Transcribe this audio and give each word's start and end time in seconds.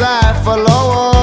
I 0.00 0.32
for 0.44 0.56
lower. 0.56 1.17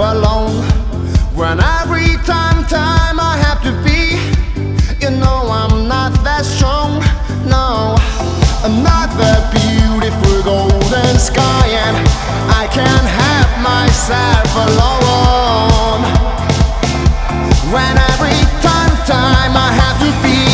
alone 0.00 0.64
when 1.34 1.60
every 1.80 2.16
time 2.24 2.64
time 2.64 3.20
I 3.20 3.36
have 3.46 3.62
to 3.62 3.72
be 3.84 4.18
you 5.02 5.10
know 5.10 5.48
I'm 5.50 5.86
not 5.88 6.12
that 6.24 6.44
strong 6.44 7.00
no. 7.46 7.96
I'm 8.62 8.82
not 8.84 9.08
that 9.16 9.48
beautiful 9.56 10.42
golden 10.44 11.16
sky 11.16 11.66
and 11.72 11.96
I 12.52 12.68
can't 12.68 13.08
have 13.08 13.50
myself 13.64 14.48
alone. 14.68 16.04
When 17.72 17.94
every 18.12 18.36
time 18.60 18.92
time 19.08 19.56
I 19.56 19.70
have 19.72 19.96
to 20.04 20.12
be 20.20 20.44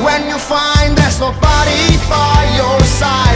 when 0.00 0.26
you 0.32 0.38
find 0.38 0.96
there's 0.96 1.20
nobody 1.20 2.00
by 2.08 2.48
your 2.56 2.80
side 2.88 3.31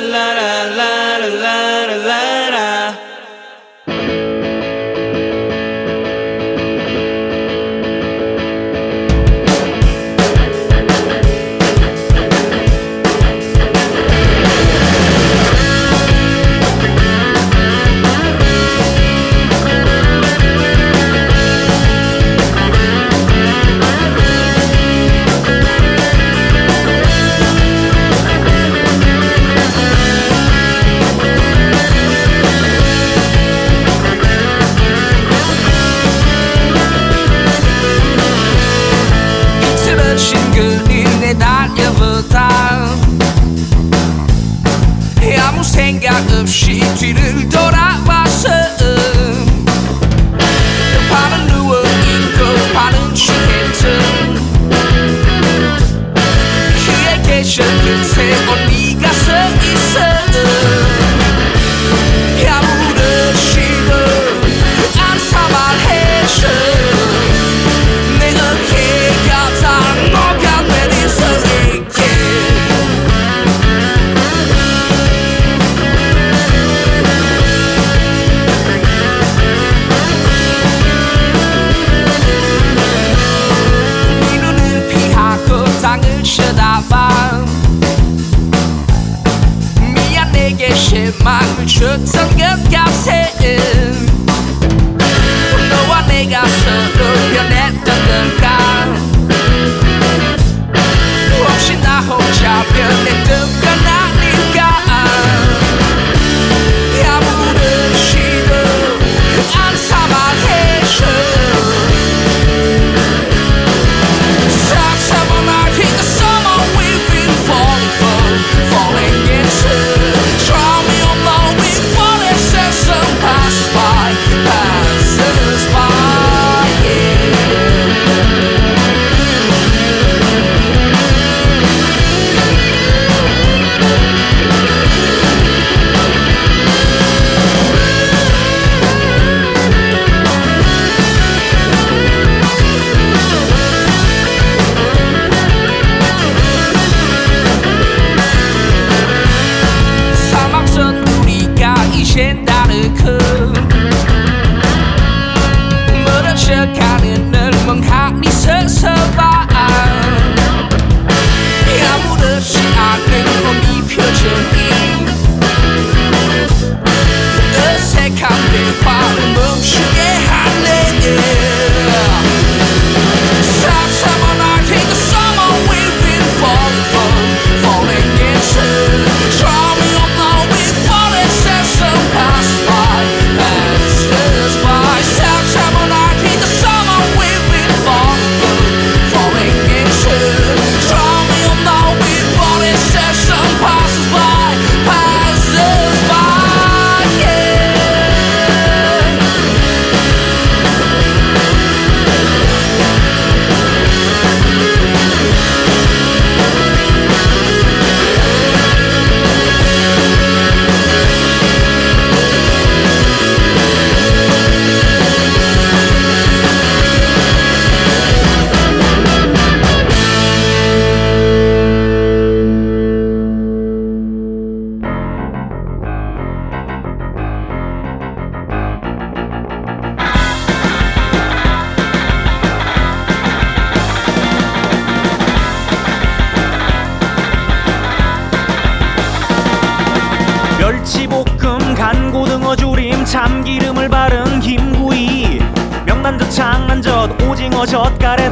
la 0.00 0.32
la 0.34 0.64
la 0.78 1.18
la 1.42 1.69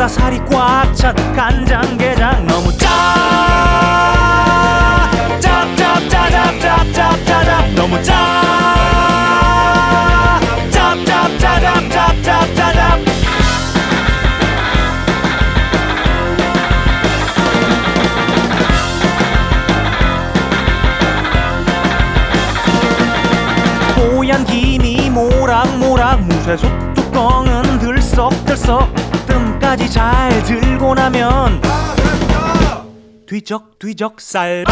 살이 0.09 0.39
꽉 0.47 0.95
찬 0.95 1.15
간장게장 1.35 2.47
너무 2.47 2.75
짜 2.79 2.89
짭짭짜짭짭짭짭짭 5.39 7.75
너무 7.75 8.03
짜 8.03 8.15
짭짭짜짭짭짭짭짭 10.71 13.01
뽀얀 23.95 24.47
김이 24.47 25.11
모락모락 25.11 26.23
무쇠솥 26.23 26.95
뚜껑은 26.95 27.79
들썩들썩 27.79 28.98
끝까지 29.69 29.91
잘 29.91 30.43
들고 30.45 30.95
나면 30.95 31.61
뒤적 33.27 33.79
뒤적 33.79 34.19
쌀 34.19 34.65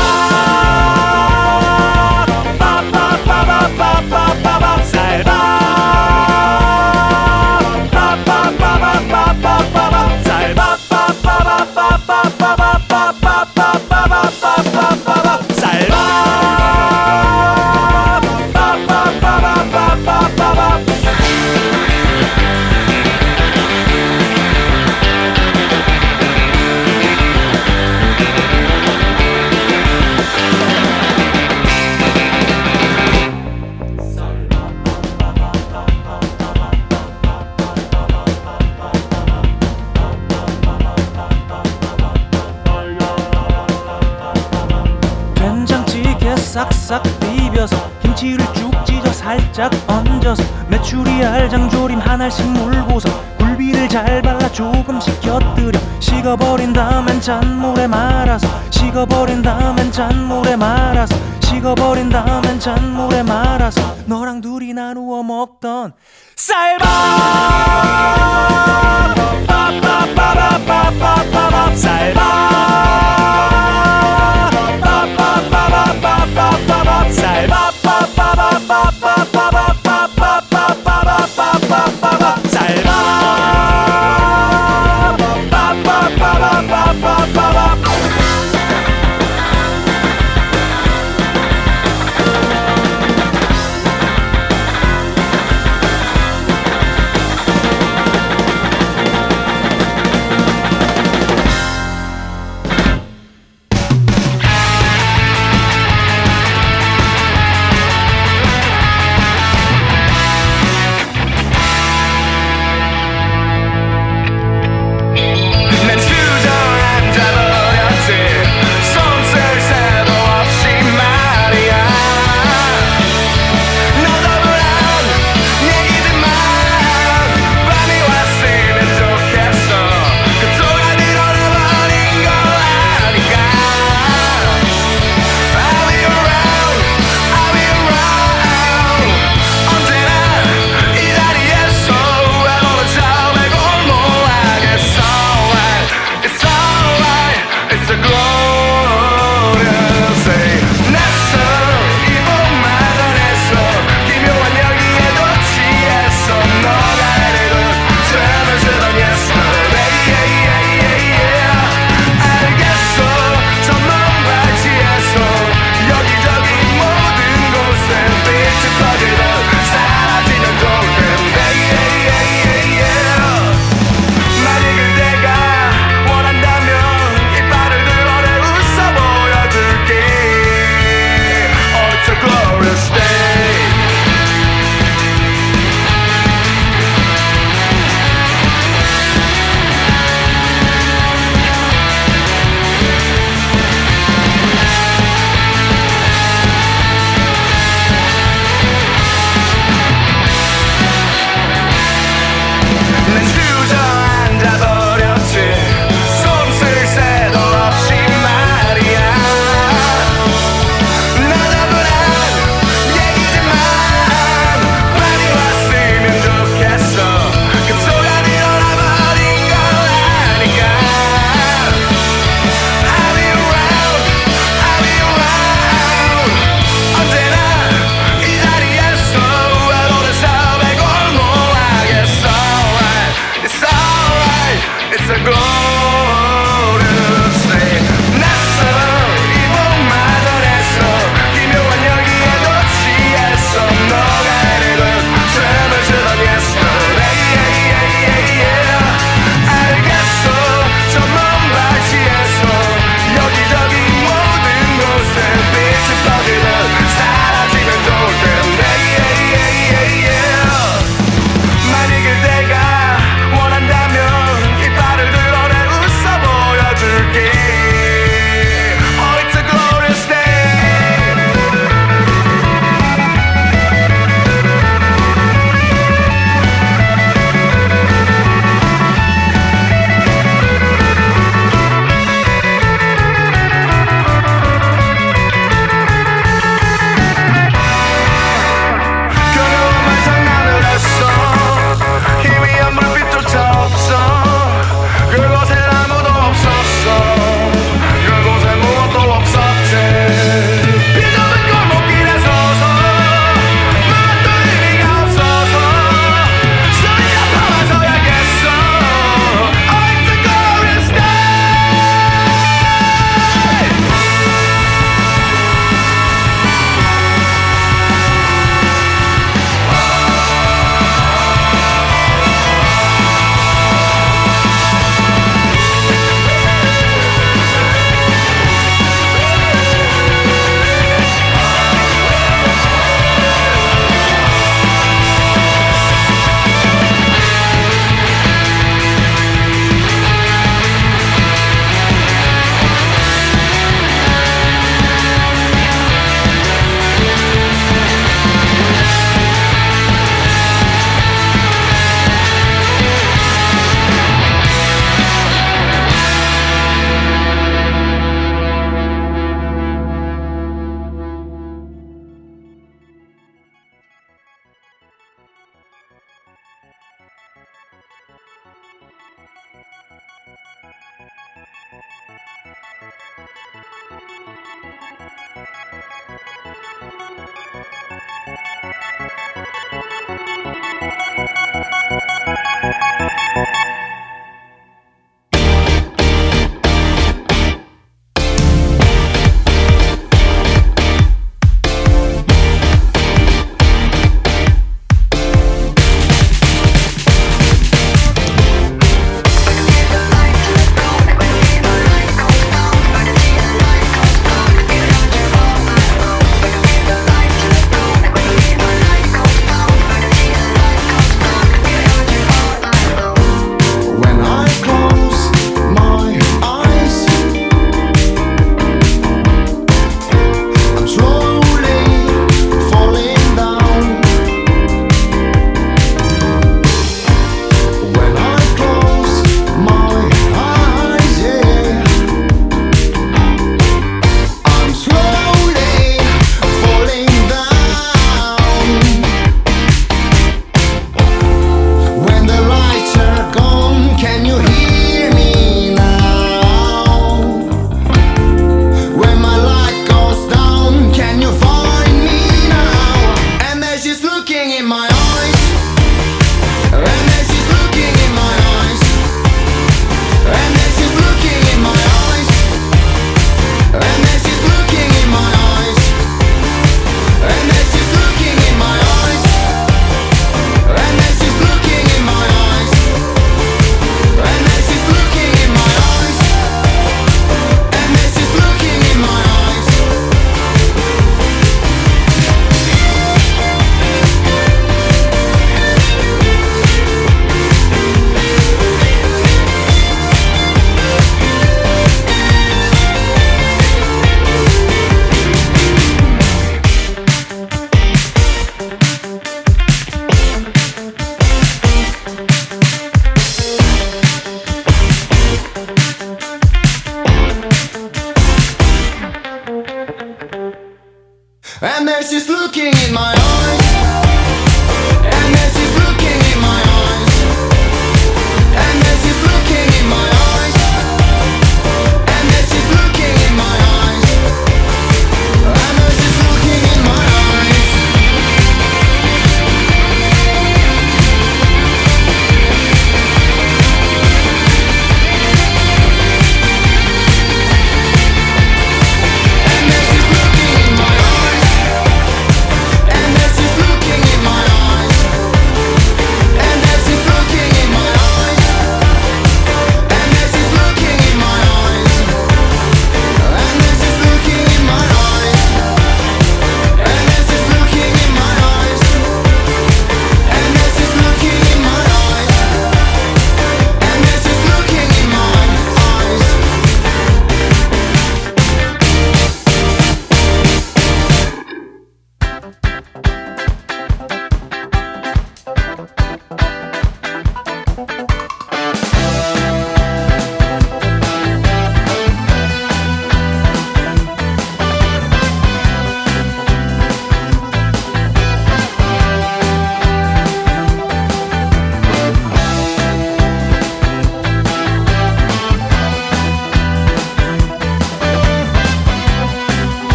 쌀밥 4.84 5.66
한 51.46 52.20
알씩 52.20 52.44
물고서 52.46 53.08
굴비를 53.36 53.88
잘 53.88 54.20
발라 54.20 54.50
조금씩 54.50 55.20
곁들여 55.20 55.78
식어버린 56.00 56.72
다음엔 56.72 57.20
잔물에 57.20 57.86
말아서 57.86 58.48
식어버린 58.70 59.42
다음엔 59.42 59.92
잔물에 59.92 60.56
말아서 60.56 61.14
식어버린 61.42 62.08
다음엔 62.08 62.58
잔물에 62.58 63.22
말아서 63.22 63.80
너랑 64.06 64.40
둘이 64.40 64.72
나누어 64.72 65.22
먹던 65.22 65.92
쌀밥 66.34 68.15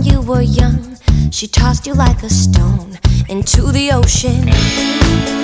when 0.00 0.12
you 0.12 0.20
were 0.22 0.42
young. 0.42 0.96
She 1.30 1.46
tossed 1.46 1.86
you 1.86 1.94
like 1.94 2.22
a 2.22 2.30
stone 2.30 2.98
into 3.28 3.72
the 3.72 3.90
ocean. 3.92 5.39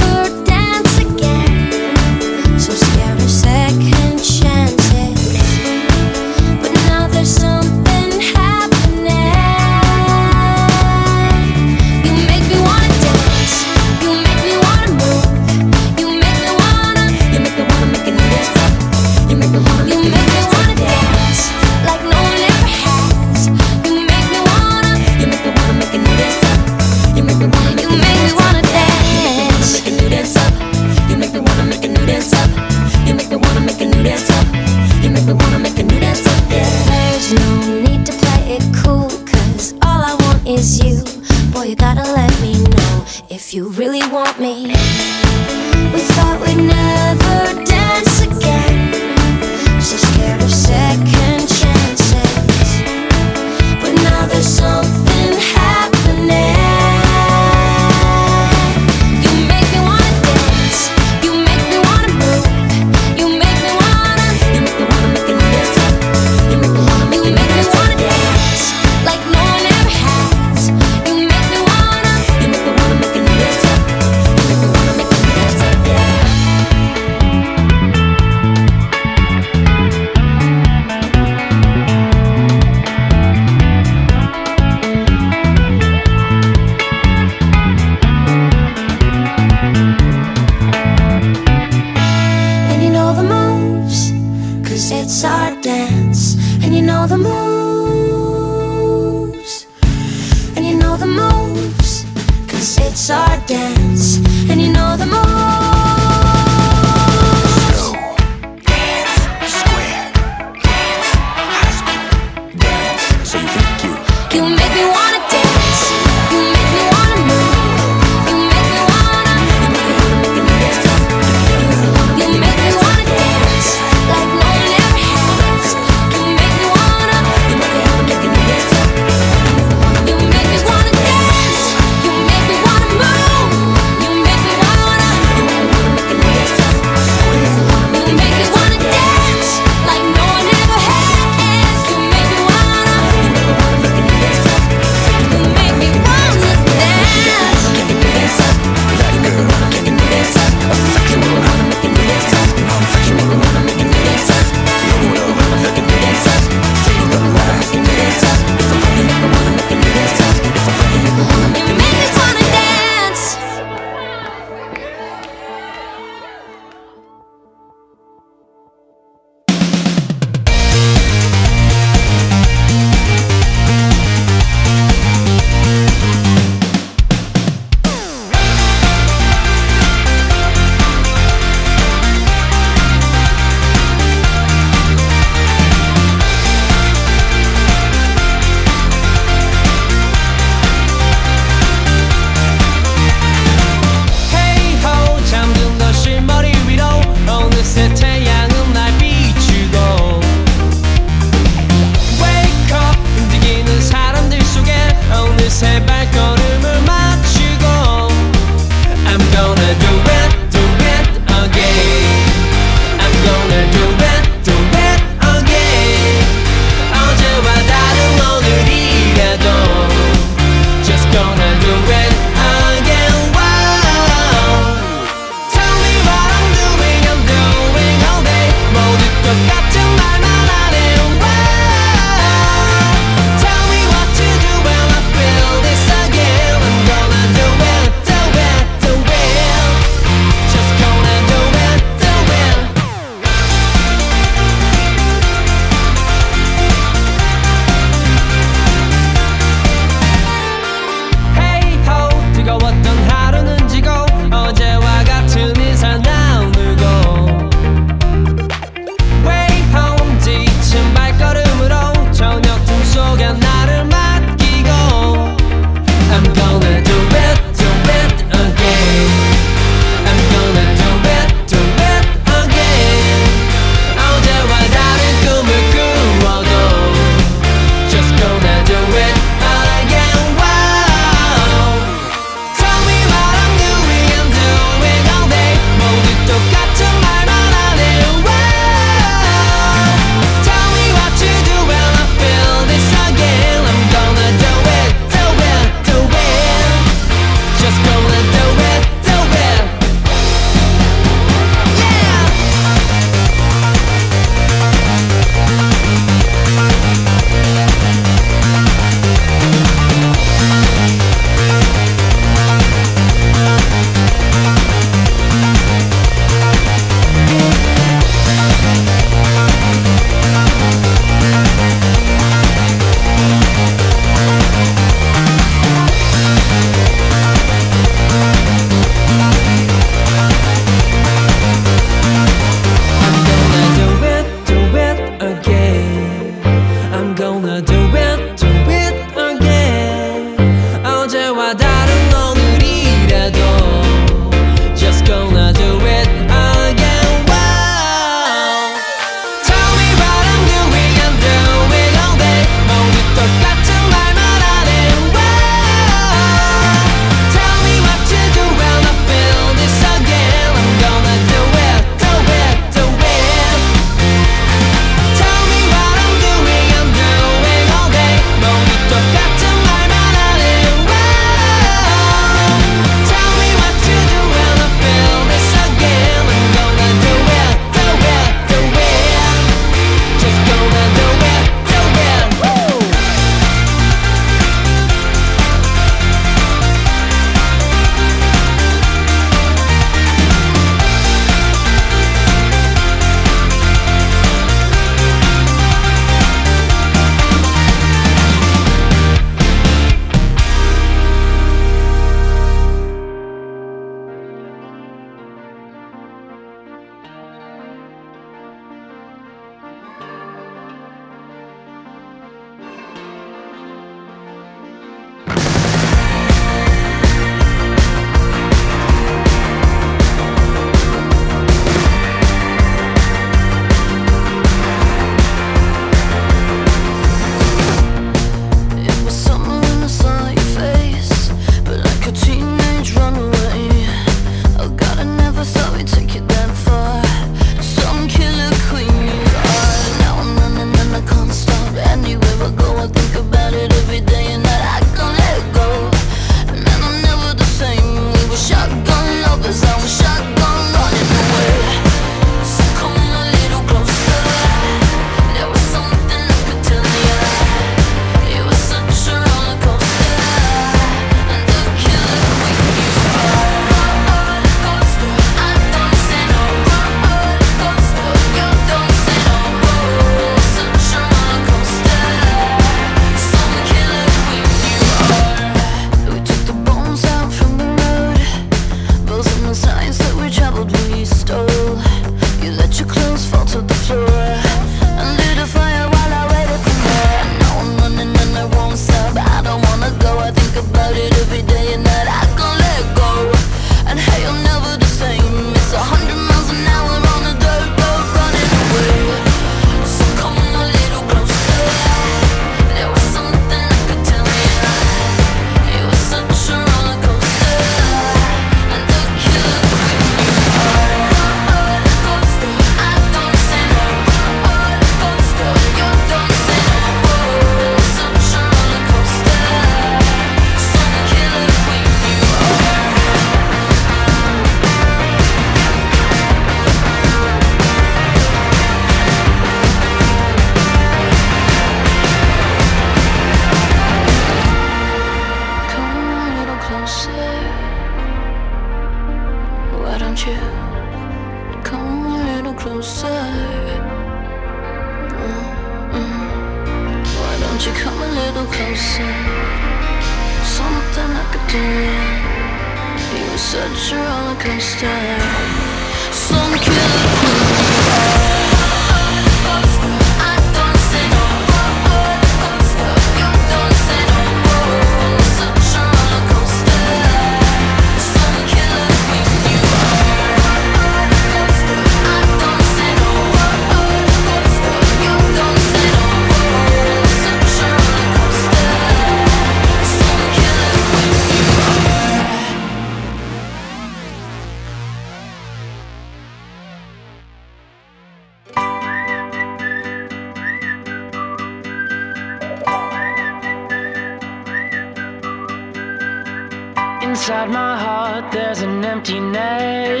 Emptiness, 599.01 600.00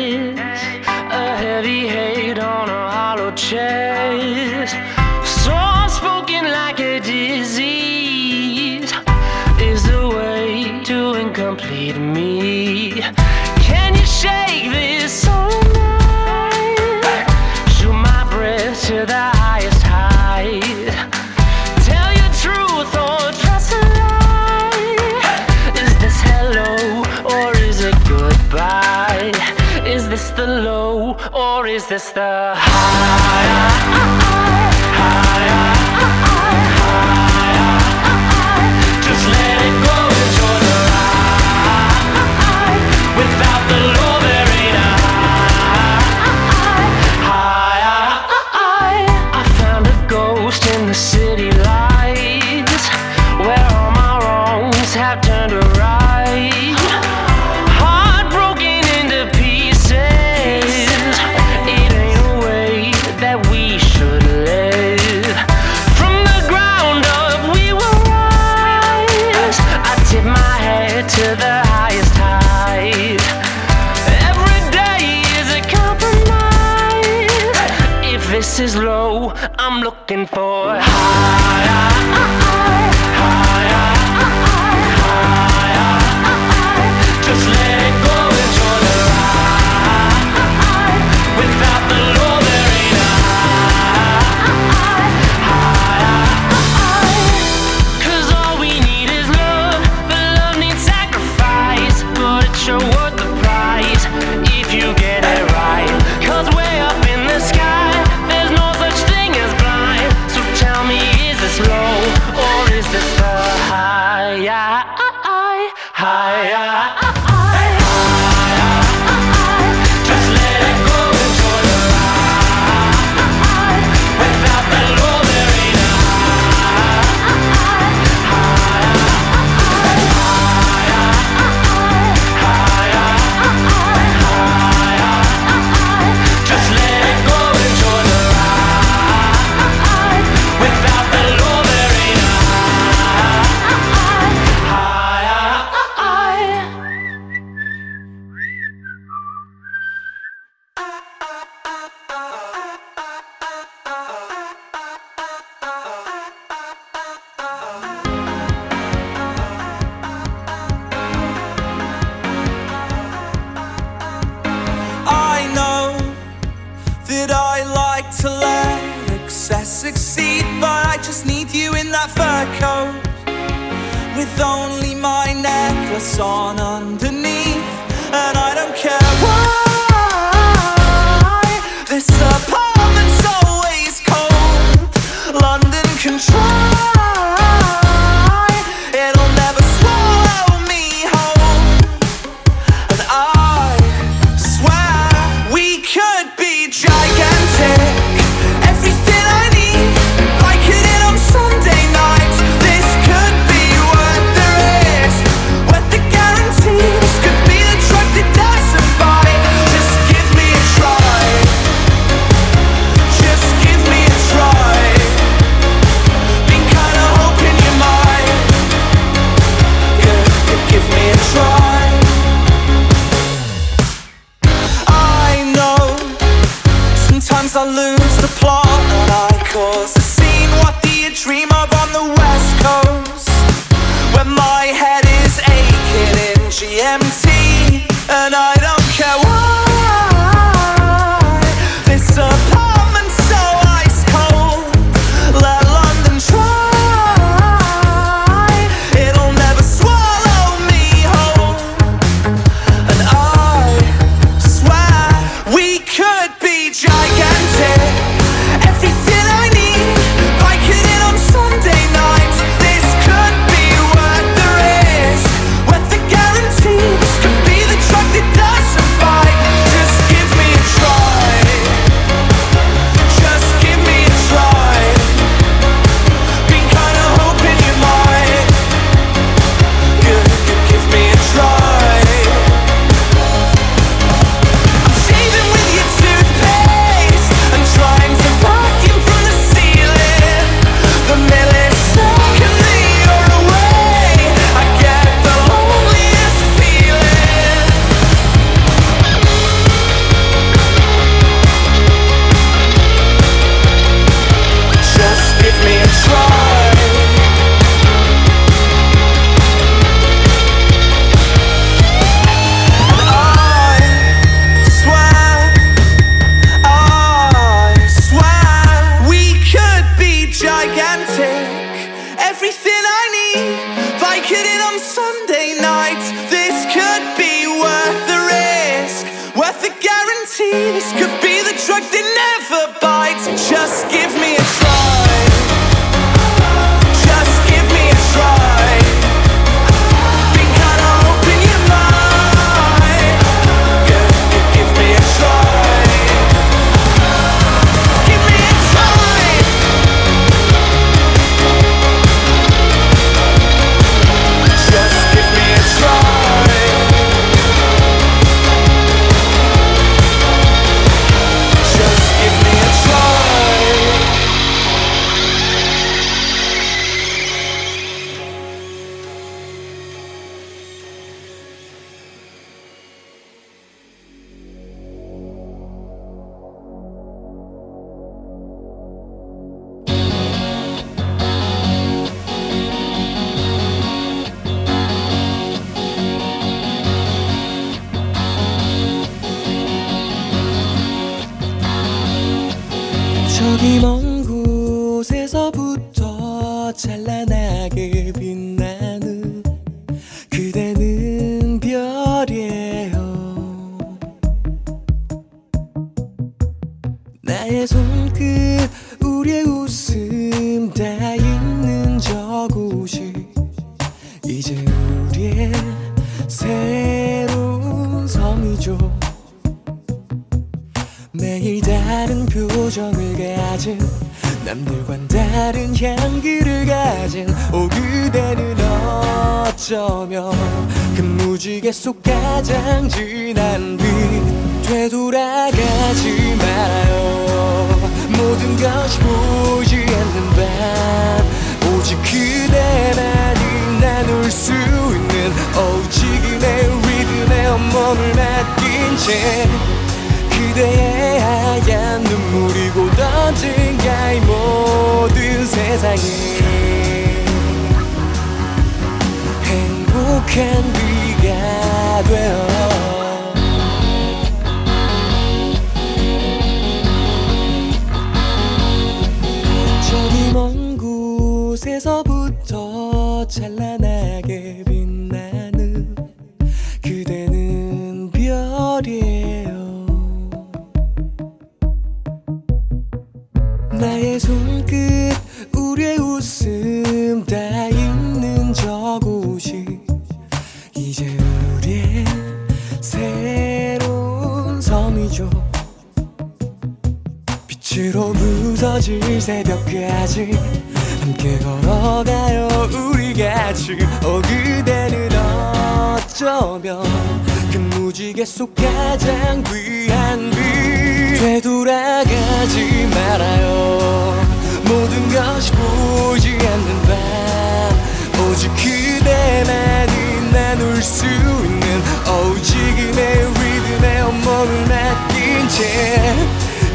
속 508.41 508.55
가장 508.55 509.43
귀한 509.43 510.31
빛 510.31 511.19
되돌아가지 511.19 512.89
말아요. 512.89 514.19
모든 514.63 515.09
것이 515.09 515.51
보이지 515.51 516.39
않는 516.39 516.81
밤. 516.87 518.25
오직 518.25 518.49
그대만이 518.55 520.31
나눌 520.33 520.81
수 520.81 521.05
있는 521.05 521.83
오지금의 522.07 523.27
리듬에 523.29 524.01
온몸을 524.01 524.65
맡긴 524.67 525.47
채 525.47 526.15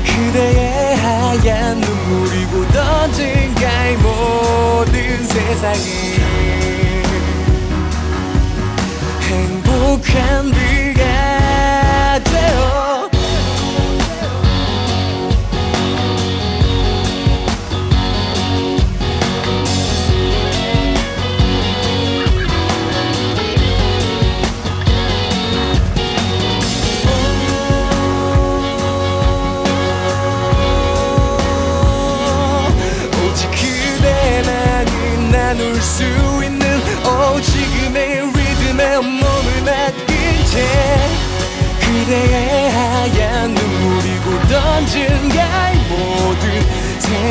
그대의 0.05 0.97
하얀 0.99 1.81
눈물이 1.81 2.45
고던 2.45 3.13
증가의 3.13 3.97
모든 3.97 5.27
세상이 5.27 5.96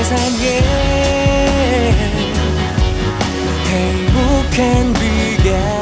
세상에 0.05 0.61
행복한 3.65 4.93
비가 4.93 5.74